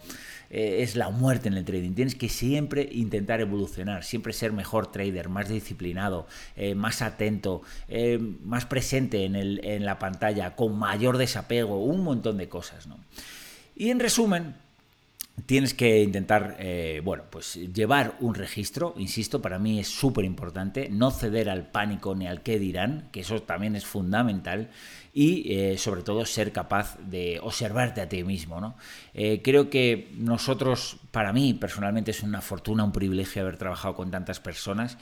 eh, 0.49 0.77
es 0.79 0.95
la 0.95 1.09
muerte 1.09 1.49
en 1.49 1.55
el 1.55 1.65
trading. 1.65 1.91
Tienes 1.91 2.15
que 2.15 2.29
siempre 2.29 2.87
intentar 2.89 3.41
evolucionar, 3.41 4.05
siempre 4.05 4.31
ser 4.31 4.53
mejor 4.53 4.93
trader, 4.93 5.27
más 5.27 5.49
disciplinado, 5.49 6.25
eh, 6.55 6.73
más 6.73 7.01
atento, 7.01 7.63
eh, 7.89 8.17
más 8.45 8.65
presente 8.65 9.25
en, 9.25 9.35
el, 9.35 9.59
en 9.65 9.83
la 9.83 9.99
pantalla, 9.99 10.55
con 10.55 10.79
mayor 10.79 11.17
desapego, 11.17 11.83
un 11.83 12.01
montón 12.01 12.37
de 12.37 12.47
cosas. 12.47 12.87
¿no? 12.87 12.97
Y 13.75 13.89
en 13.89 13.99
resumen, 13.99 14.55
tienes 15.45 15.73
que 15.73 16.01
intentar, 16.01 16.55
eh, 16.59 17.01
bueno, 17.03 17.23
pues 17.29 17.55
llevar 17.55 18.15
un 18.19 18.35
registro, 18.35 18.93
insisto, 18.97 19.41
para 19.41 19.59
mí 19.59 19.79
es 19.79 19.87
súper 19.87 20.25
importante, 20.25 20.89
no 20.89 21.11
ceder 21.11 21.49
al 21.49 21.71
pánico 21.71 22.15
ni 22.15 22.27
al 22.27 22.41
qué 22.41 22.59
dirán, 22.59 23.09
que 23.11 23.21
eso 23.21 23.41
también 23.41 23.75
es 23.75 23.85
fundamental, 23.85 24.69
y 25.13 25.53
eh, 25.53 25.77
sobre 25.77 26.03
todo 26.03 26.25
ser 26.25 26.51
capaz 26.51 26.97
de 26.99 27.39
observarte 27.41 28.01
a 28.01 28.07
ti 28.07 28.23
mismo, 28.23 28.61
¿no? 28.61 28.75
Eh, 29.13 29.41
creo 29.43 29.69
que 29.69 30.09
nosotros, 30.17 30.97
para 31.11 31.33
mí 31.33 31.53
personalmente 31.53 32.11
es 32.11 32.23
una 32.23 32.41
fortuna, 32.41 32.83
un 32.83 32.91
privilegio 32.91 33.41
haber 33.41 33.57
trabajado 33.57 33.95
con 33.95 34.11
tantas 34.11 34.39
personas, 34.39 34.97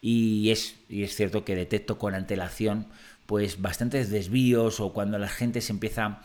y 0.00 0.50
es, 0.50 0.76
y 0.88 1.04
es 1.04 1.14
cierto 1.14 1.44
que 1.44 1.54
detecto 1.54 1.98
con 1.98 2.14
antelación, 2.14 2.86
pues 3.26 3.60
bastantes 3.60 4.10
desvíos 4.10 4.80
o 4.80 4.92
cuando 4.92 5.18
la 5.18 5.28
gente 5.28 5.60
se 5.60 5.72
empieza 5.72 6.22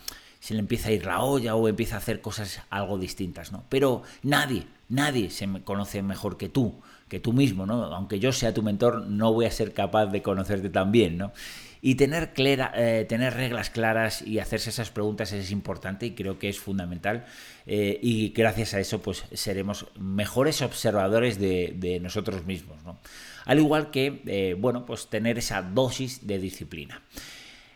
se 0.47 0.53
le 0.53 0.61
empieza 0.61 0.87
a 0.87 0.91
ir 0.93 1.05
la 1.05 1.23
olla 1.23 1.55
o 1.55 1.67
empieza 1.67 1.95
a 1.95 1.97
hacer 1.97 2.21
cosas 2.21 2.61
algo 2.69 2.97
distintas, 2.97 3.51
¿no? 3.51 3.65
Pero 3.67 4.03
nadie, 4.23 4.63
nadie 4.87 5.29
se 5.29 5.45
conoce 5.65 6.01
mejor 6.01 6.37
que 6.37 6.47
tú, 6.47 6.73
que 7.09 7.19
tú 7.19 7.33
mismo, 7.33 7.65
¿no? 7.65 7.83
Aunque 7.93 8.17
yo 8.17 8.31
sea 8.31 8.53
tu 8.53 8.63
mentor, 8.63 9.07
no 9.07 9.33
voy 9.33 9.43
a 9.43 9.51
ser 9.51 9.73
capaz 9.73 10.05
de 10.05 10.21
conocerte 10.21 10.69
tan 10.69 10.93
bien, 10.93 11.17
¿no? 11.17 11.33
Y 11.81 11.95
tener, 11.95 12.31
eh, 12.37 13.05
tener 13.09 13.33
reglas 13.33 13.69
claras 13.69 14.21
y 14.21 14.39
hacerse 14.39 14.69
esas 14.69 14.89
preguntas 14.89 15.33
es 15.33 15.51
importante 15.51 16.05
y 16.05 16.11
creo 16.11 16.39
que 16.39 16.47
es 16.47 16.59
fundamental. 16.59 17.25
Eh, 17.65 17.99
y 18.01 18.29
gracias 18.29 18.73
a 18.73 18.79
eso, 18.79 19.01
pues 19.01 19.25
seremos 19.33 19.87
mejores 19.99 20.61
observadores 20.61 21.39
de, 21.39 21.99
nosotros 22.01 22.45
mismos, 22.45 22.81
¿no? 22.85 22.99
Al 23.43 23.59
igual 23.59 23.91
que, 23.91 24.21
eh, 24.25 24.55
bueno, 24.57 24.85
pues 24.85 25.07
tener 25.07 25.37
esa 25.37 25.61
dosis 25.61 26.25
de 26.25 26.39
disciplina. 26.39 27.01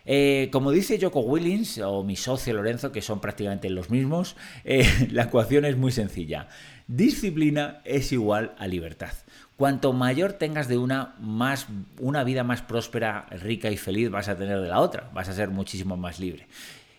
Eh, 0.05 0.50
como 0.51 0.72
dice 0.72 1.00
Joko 1.01 1.22
Willings 1.22 1.79
o 1.79 2.03
mi 2.03 2.15
socio 2.15 2.53
Lorenzo, 2.53 2.91
que 2.91 3.01
son 3.01 3.20
prácticamente 3.20 3.70
los 3.70 3.89
mismos, 3.89 4.36
eh, 4.63 4.88
la 5.12 5.24
ecuación 5.24 5.65
es 5.65 5.77
muy 5.77 5.91
sencilla. 5.91 6.48
Disciplina 6.88 7.81
es 7.86 8.12
igual 8.12 8.53
a 8.58 8.67
libertad. 8.67 9.13
Cuanto 9.55 9.93
mayor 9.93 10.34
tengas 10.34 10.67
de 10.67 10.77
una, 10.77 11.15
más, 11.20 11.67
una 12.00 12.24
vida 12.24 12.43
más 12.43 12.62
próspera, 12.62 13.27
rica 13.29 13.70
y 13.70 13.77
feliz 13.77 14.10
vas 14.10 14.27
a 14.27 14.38
tener 14.38 14.60
de 14.60 14.67
la 14.67 14.79
otra, 14.79 15.10
vas 15.13 15.29
a 15.29 15.34
ser 15.34 15.50
muchísimo 15.50 15.98
más 15.98 16.20
libre. 16.20 16.48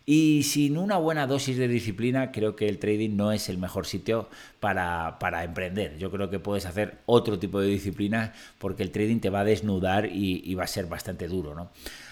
Y 0.05 0.43
sin 0.43 0.79
una 0.79 0.97
buena 0.97 1.27
dosis 1.27 1.57
de 1.57 1.69
disciplina, 1.69 2.33
creo 2.33 2.57
que 2.57 2.69
el 2.69 2.79
trading 2.79 3.17
no 3.17 3.33
es 3.33 3.49
el 3.49 3.59
mejor 3.59 3.87
sitio 3.87 4.29
para, 4.59 5.17
emprender. 5.45 5.97
Yo 5.99 6.11
creo 6.11 6.29
que 6.29 6.41
puedes 6.41 6.67
hacer 6.67 6.99
otro 7.07 7.39
tipo 7.39 7.61
de 7.61 7.69
disciplina 7.69 8.33
porque 8.59 8.83
el 8.83 8.91
trading 8.91 9.21
te 9.21 9.31
va 9.31 9.41
a 9.41 9.45
desnudar 9.45 10.07
y, 10.07 10.55
va 10.55 10.65
a 10.65 10.69
ser 10.69 10.87
bastante 10.87 11.29
duro. 11.29 11.55
¿no? 11.55 11.71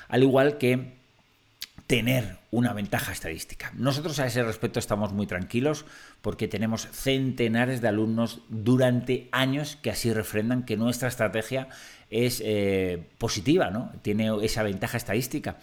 al 0.08 0.22
igual 0.22 0.58
que 0.58 1.00
tener 1.86 2.36
una 2.52 2.72
ventaja 2.72 3.10
estadística. 3.10 3.72
Nosotros 3.74 4.20
a 4.20 4.26
ese 4.26 4.44
respecto 4.44 4.78
estamos 4.78 5.12
muy 5.12 5.26
tranquilos 5.26 5.84
porque 6.22 6.46
tenemos 6.46 6.86
centenares 6.92 7.80
de 7.80 7.88
alumnos 7.88 8.42
durante 8.48 9.28
años 9.32 9.76
que 9.82 9.90
así 9.90 10.12
refrendan 10.12 10.64
que 10.64 10.76
nuestra 10.76 11.08
estrategia 11.08 11.68
es 12.08 12.42
eh, 12.44 13.08
positiva, 13.18 13.70
¿no? 13.70 13.92
Tiene 14.02 14.30
esa 14.44 14.62
ventaja 14.62 14.96
estadística. 14.96 15.58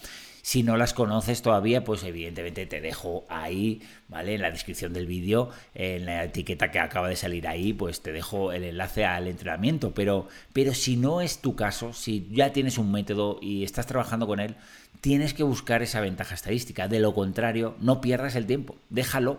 Si 0.48 0.63
no 0.63 0.77
las 0.77 0.94
conoces 0.94 1.42
todavía, 1.42 1.84
pues 1.84 2.06
evidentemente 2.06 2.66
te 2.66 2.80
dejo 2.80 3.25
ahí, 3.27 3.82
¿vale? 4.08 4.36
En 4.36 4.42
la 4.42 4.50
descripción 4.50 4.94
del 4.94 5.06
vídeo, 5.06 5.50
en 5.75 6.06
la 6.06 6.24
etiqueta 6.24 6.72
que 6.72 6.80
acaba 6.80 7.10
de 7.10 7.18
salir 7.18 7.50
ahí, 7.50 7.74
pues 7.74 8.00
te 8.00 8.13
dejo 8.13 8.54
el 8.54 8.63
enlace 8.63 9.04
al 9.04 9.27
entrenamiento. 9.27 9.94
Pero, 9.94 10.30
pero 10.54 10.74
si 10.74 10.96
no 10.96 11.20
es 11.20 11.39
tu 11.39 11.58
caso, 11.58 11.92
si 11.92 12.30
ya 12.32 12.54
tienes 12.54 12.77
un 12.77 12.94
método 12.94 13.39
y 13.42 13.66
estás 13.66 13.88
trabajando 13.88 14.25
con 14.25 14.39
él, 14.39 14.56
tienes 15.01 15.34
que 15.34 15.44
buscar 15.44 15.82
esa 15.82 16.00
ventaja 16.00 16.36
estadística. 16.36 16.88
De 16.88 17.01
lo 17.01 17.13
contrario, 17.13 17.75
no 17.82 18.00
pierdas 18.00 18.36
el 18.36 18.46
tiempo, 18.46 18.77
déjalo. 18.89 19.32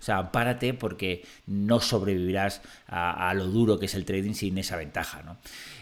O 0.00 0.02
sea, 0.02 0.32
párate 0.32 0.74
porque 0.74 1.24
no 1.46 1.78
sobrevivirás 1.78 2.60
a, 2.88 3.30
a 3.30 3.34
lo 3.34 3.46
duro 3.46 3.78
que 3.78 3.86
es 3.86 3.94
el 3.94 4.04
trading 4.04 4.34
sin 4.34 4.58
esa 4.58 4.76
ventaja, 4.76 5.22
¿no? 5.22 5.36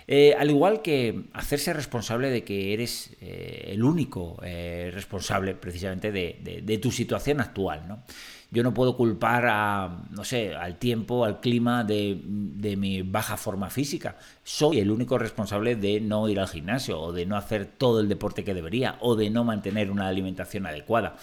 Eh, 0.06 0.34
al 0.38 0.50
igual 0.50 0.82
que 0.82 1.30
hacerse 1.32 1.72
responsable 1.72 2.30
de 2.30 2.44
que 2.44 2.74
eres 2.74 3.16
eh, 3.20 3.68
el 3.68 3.82
único 3.82 4.38
eh, 4.42 4.90
responsable 4.92 5.54
precisamente 5.54 6.12
de, 6.12 6.78
tu 6.82 6.90
situación 6.90 7.40
actual. 7.40 7.88
¿no? 7.88 8.02
Yo 8.50 8.62
no 8.62 8.74
puedo 8.74 8.96
culpar 8.96 9.46
a, 9.48 10.04
no 10.10 10.24
sé, 10.24 10.54
al 10.54 10.78
tiempo, 10.78 11.24
al 11.24 11.40
clima 11.40 11.84
de, 11.84 12.20
de 12.24 12.76
mi 12.76 13.02
baja 13.02 13.36
forma 13.36 13.70
física. 13.70 14.16
Soy 14.42 14.78
el 14.78 14.90
único 14.90 15.16
responsable 15.16 15.76
de 15.76 16.00
no 16.00 16.28
ir 16.28 16.38
al 16.38 16.48
gimnasio 16.48 17.00
o 17.00 17.12
de 17.12 17.24
no 17.24 17.36
hacer 17.36 17.66
todo 17.66 18.00
el 18.00 18.08
deporte 18.08 18.44
que 18.44 18.54
debería 18.54 18.98
o 19.00 19.16
de 19.16 19.30
no 19.30 19.42
mantener 19.44 19.90
una 19.90 20.08
alimentación 20.08 20.66
adecuada 20.66 21.16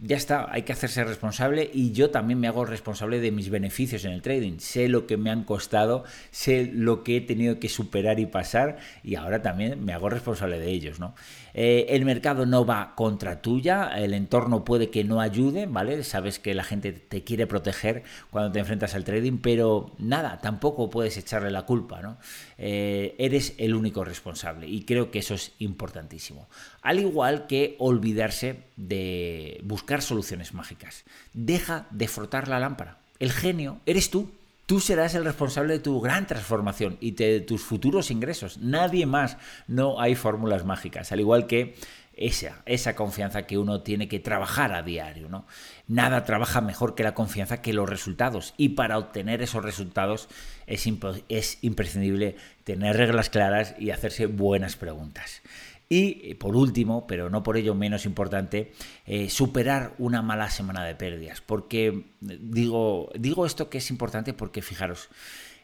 ya 0.00 0.16
está, 0.16 0.48
hay 0.50 0.62
que 0.62 0.72
hacerse 0.72 1.04
responsable 1.04 1.70
y 1.72 1.92
yo 1.92 2.10
también 2.10 2.40
me 2.40 2.48
hago 2.48 2.64
responsable 2.64 3.20
de 3.20 3.30
mis 3.30 3.48
beneficios 3.48 4.04
en 4.04 4.12
el 4.12 4.22
trading. 4.22 4.58
Sé 4.58 4.88
lo 4.88 5.06
que 5.06 5.16
me 5.16 5.30
han 5.30 5.44
costado, 5.44 6.04
sé 6.30 6.70
lo 6.72 7.04
que 7.04 7.16
he 7.16 7.20
tenido 7.20 7.60
que 7.60 7.68
superar 7.68 8.18
y 8.18 8.26
pasar 8.26 8.78
y 9.02 9.14
ahora 9.14 9.42
también 9.42 9.84
me 9.84 9.92
hago 9.92 10.10
responsable 10.10 10.58
de 10.58 10.70
ellos, 10.70 10.98
¿no? 10.98 11.14
Eh, 11.54 11.86
el 11.90 12.04
mercado 12.04 12.46
no 12.46 12.66
va 12.66 12.94
contra 12.96 13.40
tuya, 13.40 13.96
el 13.96 14.12
entorno 14.12 14.64
puede 14.64 14.90
que 14.90 15.04
no 15.04 15.20
ayude, 15.20 15.66
¿vale? 15.66 16.02
Sabes 16.02 16.38
que 16.40 16.52
la 16.52 16.64
gente 16.64 16.92
te 16.92 17.22
quiere 17.22 17.46
proteger 17.46 18.02
cuando 18.30 18.52
te 18.52 18.58
enfrentas 18.58 18.94
al 18.94 19.04
trading, 19.04 19.38
pero 19.38 19.92
nada, 19.98 20.40
tampoco 20.40 20.90
puedes 20.90 21.16
echarle 21.16 21.50
la 21.50 21.62
culpa, 21.62 22.02
¿no? 22.02 22.18
Eh, 22.58 23.14
eres 23.18 23.54
el 23.58 23.74
único 23.74 24.04
responsable 24.04 24.66
y 24.66 24.82
creo 24.84 25.10
que 25.10 25.20
eso 25.20 25.34
es 25.34 25.52
importantísimo. 25.60 26.48
Al 26.82 26.98
igual 26.98 27.46
que 27.46 27.76
olvidarse 27.78 28.64
de 28.76 29.60
buscar 29.62 30.02
soluciones 30.02 30.54
mágicas. 30.54 31.04
Deja 31.32 31.86
de 31.90 32.08
frotar 32.08 32.48
la 32.48 32.58
lámpara. 32.58 32.98
El 33.18 33.32
genio 33.32 33.80
eres 33.86 34.10
tú. 34.10 34.30
Tú 34.66 34.80
serás 34.80 35.14
el 35.14 35.24
responsable 35.24 35.74
de 35.74 35.78
tu 35.80 36.00
gran 36.00 36.26
transformación 36.26 36.96
y 37.00 37.10
de 37.10 37.40
tus 37.40 37.62
futuros 37.62 38.10
ingresos. 38.10 38.58
Nadie 38.58 39.04
más. 39.04 39.36
No 39.66 40.00
hay 40.00 40.14
fórmulas 40.14 40.64
mágicas. 40.64 41.12
Al 41.12 41.20
igual 41.20 41.46
que 41.46 41.74
esa, 42.16 42.62
esa 42.64 42.94
confianza 42.94 43.46
que 43.46 43.58
uno 43.58 43.82
tiene 43.82 44.08
que 44.08 44.20
trabajar 44.20 44.72
a 44.72 44.82
diario. 44.82 45.28
¿no? 45.28 45.46
Nada 45.86 46.24
trabaja 46.24 46.60
mejor 46.60 46.94
que 46.94 47.02
la 47.02 47.14
confianza 47.14 47.60
que 47.60 47.72
los 47.72 47.88
resultados. 47.88 48.54
Y 48.56 48.70
para 48.70 48.98
obtener 48.98 49.42
esos 49.42 49.64
resultados 49.64 50.28
es, 50.66 50.88
es 51.28 51.58
imprescindible 51.62 52.36
tener 52.64 52.96
reglas 52.96 53.30
claras 53.30 53.74
y 53.78 53.90
hacerse 53.90 54.26
buenas 54.26 54.76
preguntas. 54.76 55.42
Y 55.88 56.30
eh, 56.30 56.34
por 56.34 56.56
último, 56.56 57.06
pero 57.06 57.30
no 57.30 57.42
por 57.42 57.56
ello 57.56 57.74
menos 57.74 58.06
importante, 58.06 58.72
eh, 59.06 59.28
superar 59.28 59.94
una 59.98 60.22
mala 60.22 60.50
semana 60.50 60.84
de 60.84 60.94
pérdidas. 60.94 61.40
Porque 61.40 61.86
eh, 61.86 62.38
digo, 62.40 63.10
digo 63.18 63.46
esto 63.46 63.68
que 63.68 63.78
es 63.78 63.90
importante 63.90 64.32
porque 64.32 64.62
fijaros, 64.62 65.08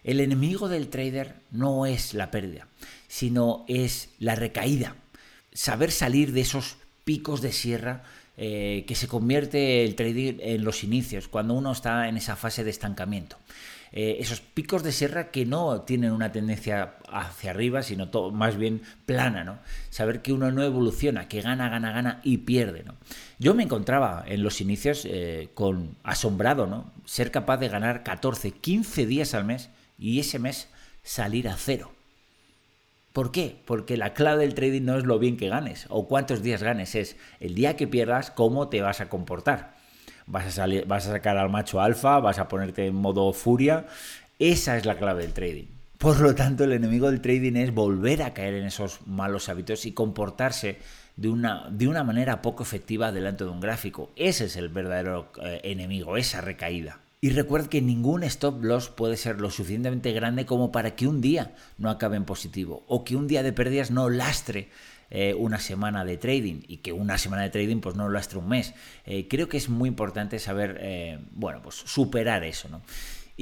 el 0.04 0.20
enemigo 0.20 0.68
del 0.68 0.88
trader 0.88 1.36
no 1.50 1.86
es 1.86 2.14
la 2.14 2.30
pérdida, 2.30 2.68
sino 3.08 3.64
es 3.68 4.10
la 4.18 4.34
recaída. 4.34 4.96
Saber 5.52 5.90
salir 5.90 6.32
de 6.32 6.42
esos 6.42 6.76
picos 7.04 7.40
de 7.40 7.52
sierra 7.52 8.04
que 8.36 8.94
se 8.94 9.06
convierte 9.06 9.84
el 9.84 9.96
trading 9.96 10.38
en 10.40 10.64
los 10.64 10.82
inicios, 10.82 11.28
cuando 11.28 11.52
uno 11.52 11.72
está 11.72 12.08
en 12.08 12.16
esa 12.16 12.36
fase 12.36 12.64
de 12.64 12.70
estancamiento. 12.70 13.36
Eh, 13.92 14.18
esos 14.20 14.40
picos 14.40 14.84
de 14.84 14.92
sierra 14.92 15.32
que 15.32 15.44
no 15.44 15.82
tienen 15.82 16.12
una 16.12 16.30
tendencia 16.30 16.94
hacia 17.08 17.50
arriba, 17.50 17.82
sino 17.82 18.08
todo, 18.08 18.30
más 18.30 18.56
bien 18.56 18.82
plana, 19.04 19.42
¿no? 19.42 19.58
Saber 19.90 20.22
que 20.22 20.32
uno 20.32 20.52
no 20.52 20.62
evoluciona, 20.62 21.26
que 21.26 21.40
gana, 21.40 21.68
gana, 21.68 21.90
gana 21.90 22.20
y 22.22 22.38
pierde, 22.38 22.84
¿no? 22.84 22.94
Yo 23.40 23.54
me 23.54 23.64
encontraba 23.64 24.24
en 24.28 24.44
los 24.44 24.60
inicios 24.60 25.04
eh, 25.04 25.48
con 25.54 25.96
asombrado, 26.04 26.68
¿no? 26.68 26.92
Ser 27.04 27.32
capaz 27.32 27.56
de 27.56 27.68
ganar 27.68 28.04
14, 28.04 28.52
15 28.52 29.06
días 29.06 29.34
al 29.34 29.44
mes 29.44 29.70
y 29.98 30.20
ese 30.20 30.38
mes 30.38 30.68
salir 31.02 31.48
a 31.48 31.56
cero. 31.56 31.90
¿Por 33.12 33.32
qué? 33.32 33.60
Porque 33.64 33.96
la 33.96 34.14
clave 34.14 34.42
del 34.42 34.54
trading 34.54 34.82
no 34.84 34.96
es 34.96 35.04
lo 35.04 35.18
bien 35.18 35.36
que 35.36 35.48
ganes 35.48 35.86
o 35.88 36.06
cuántos 36.06 36.44
días 36.44 36.62
ganes, 36.62 36.94
es 36.94 37.16
el 37.40 37.56
día 37.56 37.74
que 37.76 37.88
pierdas, 37.88 38.30
cómo 38.30 38.68
te 38.68 38.82
vas 38.82 39.00
a 39.00 39.08
comportar 39.08 39.79
vas 40.30 40.58
a, 40.58 41.00
sacar 41.00 41.36
al 41.36 41.50
macho 41.50 41.80
alfa, 41.80 42.20
vas 42.20 42.38
a 42.38 42.48
ponerte 42.48 42.86
en 42.86 42.94
modo 42.94 43.32
furia. 43.32 43.86
Esa 44.38 44.76
es 44.76 44.86
la 44.86 44.96
clave 44.96 45.22
del 45.22 45.32
trading. 45.32 45.66
Por 45.98 46.20
lo 46.20 46.34
tanto, 46.34 46.64
el 46.64 46.72
enemigo 46.72 47.10
del 47.10 47.20
trading 47.20 47.56
es 47.56 47.74
volver 47.74 48.22
a 48.22 48.32
caer 48.32 48.54
en 48.54 48.64
esos 48.64 49.06
malos 49.06 49.48
hábitos 49.48 49.84
y 49.84 49.92
comportarse 49.92 50.78
de 51.16 51.28
una, 51.28 51.68
de 51.70 51.88
una 51.88 52.04
manera 52.04 52.40
poco 52.40 52.62
efectiva 52.62 53.12
delante 53.12 53.44
de 53.44 53.50
un 53.50 53.60
gráfico. 53.60 54.10
Ese 54.16 54.46
es 54.46 54.56
el 54.56 54.70
verdadero 54.70 55.30
eh, 55.42 55.60
enemigo, 55.64 56.16
esa 56.16 56.40
recaída. 56.40 57.00
Y 57.22 57.30
recuerda 57.30 57.68
que 57.68 57.82
ningún 57.82 58.22
stop 58.22 58.64
loss 58.64 58.88
puede 58.88 59.18
ser 59.18 59.42
lo 59.42 59.50
suficientemente 59.50 60.12
grande 60.12 60.46
como 60.46 60.72
para 60.72 60.96
que 60.96 61.06
un 61.06 61.20
día 61.20 61.54
no 61.76 61.90
acabe 61.90 62.16
en 62.16 62.24
positivo 62.24 62.82
o 62.86 63.04
que 63.04 63.14
un 63.14 63.28
día 63.28 63.42
de 63.42 63.52
pérdidas 63.52 63.90
no 63.90 64.08
lastre 64.08 64.70
eh, 65.10 65.34
una 65.34 65.58
semana 65.58 66.04
de 66.04 66.16
trading 66.16 66.62
y 66.68 66.78
que 66.78 66.92
una 66.92 67.18
semana 67.18 67.42
de 67.42 67.50
trading 67.50 67.80
pues 67.80 67.96
no 67.96 68.04
lo 68.04 68.14
lastre 68.14 68.38
un 68.38 68.48
mes. 68.48 68.74
Eh, 69.04 69.26
creo 69.28 69.48
que 69.48 69.56
es 69.56 69.68
muy 69.68 69.88
importante 69.88 70.38
saber, 70.38 70.78
eh, 70.80 71.18
bueno, 71.32 71.60
pues 71.62 71.74
superar 71.76 72.44
eso, 72.44 72.68
¿no? 72.68 72.82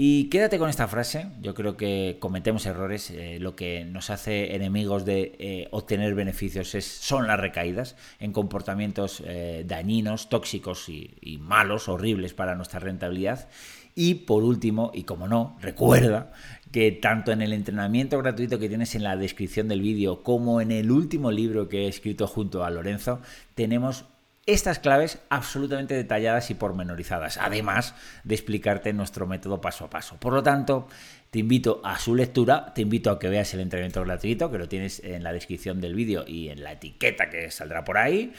Y 0.00 0.28
quédate 0.31 0.61
con 0.61 0.71
esta 0.71 0.87
frase, 0.87 1.26
yo 1.43 1.55
creo 1.55 1.76
que 1.76 2.19
cometemos 2.21 2.67
errores, 2.67 3.12
lo 3.40 3.57
que 3.57 3.85
nos 3.85 4.11
hace 4.11 4.55
enemigos 4.55 5.05
de 5.05 5.67
obtener 5.73 6.14
beneficios 6.14 6.76
es, 6.76 6.87
son 6.87 7.26
las 7.26 7.40
recaídas 7.40 7.97
en 8.21 8.33
comportamientos 8.33 9.25
dañinos, 9.64 10.28
tóxicos 10.28 10.88
y, 10.88 11.38
malos, 11.40 11.88
horribles 11.88 12.33
para 12.33 12.55
nuestra 12.55 12.78
rentabilidad. 12.78 13.49
Y 13.97 14.14
por 14.14 14.45
último, 14.45 14.93
y 14.95 15.02
como 15.02 15.26
no, 15.26 15.59
recuerda 15.61 16.31
que 16.71 16.93
tanto 16.93 17.33
en 17.33 17.43
el 17.43 17.52
entrenamiento 17.52 18.19
gratuito 18.19 18.61
que 18.61 18.69
tienes 18.69 18.95
en 18.95 19.02
la 19.02 19.17
descripción 19.17 19.67
del 19.67 19.81
vídeo 19.81 20.23
como 20.23 20.61
en 20.61 20.71
el 20.71 20.93
último 20.93 21.33
libro 21.33 21.69
que 21.69 21.87
he 21.87 21.88
escrito 21.88 22.28
junto 22.28 22.64
a 22.64 22.71
Lorenzo, 22.71 23.21
tenemos 23.57 24.05
estas 24.49 24.78
claves 24.78 25.19
absolutamente 25.28 25.95
detalladas 25.95 26.50
y 26.50 26.55
pormenorizadas, 26.55 27.37
además 27.37 27.95
de 28.25 28.35
explicarte 28.35 28.95
nuestro 28.95 29.26
método 29.26 29.61
paso 29.61 29.85
a 29.85 29.90
paso. 29.90 30.17
Por 30.19 30.33
lo 30.33 30.43
tanto, 30.43 30.88
te 31.31 31.40
invito 31.40 31.83
a 31.85 31.99
su 31.99 32.14
lectura, 32.14 32.73
te 32.75 32.81
invito 32.81 33.11
a 33.11 33.19
que 33.19 33.28
veas 33.28 33.52
el 33.52 33.61
entrenamiento 33.61 34.02
gratuito, 34.02 34.50
que 34.50 34.57
lo 34.57 34.67
tienes 34.67 35.05
en 35.05 35.23
la 35.23 35.35
descripción 35.35 35.83
del 35.83 35.95
vídeo 35.95 36.25
y 36.26 36.49
en 36.49 36.64
la 36.64 36.73
etiqueta 36.73 37.28
que 37.28 37.50
saldrá 37.50 37.85
por 37.85 37.99
ahí. 37.99 38.33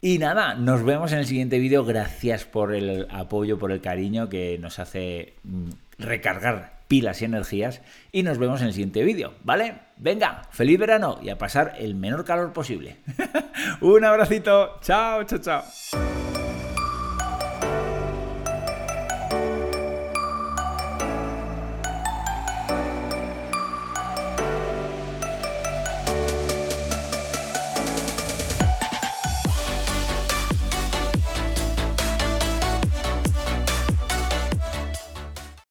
Y 0.00 0.18
nada, 0.18 0.54
nos 0.54 0.84
vemos 0.84 1.10
en 1.10 1.18
el 1.18 1.26
siguiente 1.26 1.58
vídeo. 1.58 1.84
Gracias 1.84 2.44
por 2.44 2.72
el 2.72 3.08
apoyo, 3.10 3.58
por 3.58 3.72
el 3.72 3.80
cariño 3.80 4.28
que 4.28 4.56
nos 4.58 4.78
hace 4.78 5.34
mm, 5.42 5.70
recargar 5.98 6.79
pilas 6.90 7.22
y 7.22 7.24
energías 7.24 7.82
y 8.10 8.24
nos 8.24 8.38
vemos 8.38 8.60
en 8.60 8.66
el 8.66 8.72
siguiente 8.72 9.04
vídeo, 9.04 9.34
¿vale? 9.44 9.74
Venga, 9.96 10.42
feliz 10.50 10.76
verano 10.76 11.20
y 11.22 11.28
a 11.28 11.38
pasar 11.38 11.76
el 11.78 11.94
menor 11.94 12.24
calor 12.24 12.52
posible. 12.52 12.96
Un 13.80 14.04
abracito, 14.04 14.80
chao, 14.82 15.22
chao, 15.22 15.38
chao. 15.38 16.19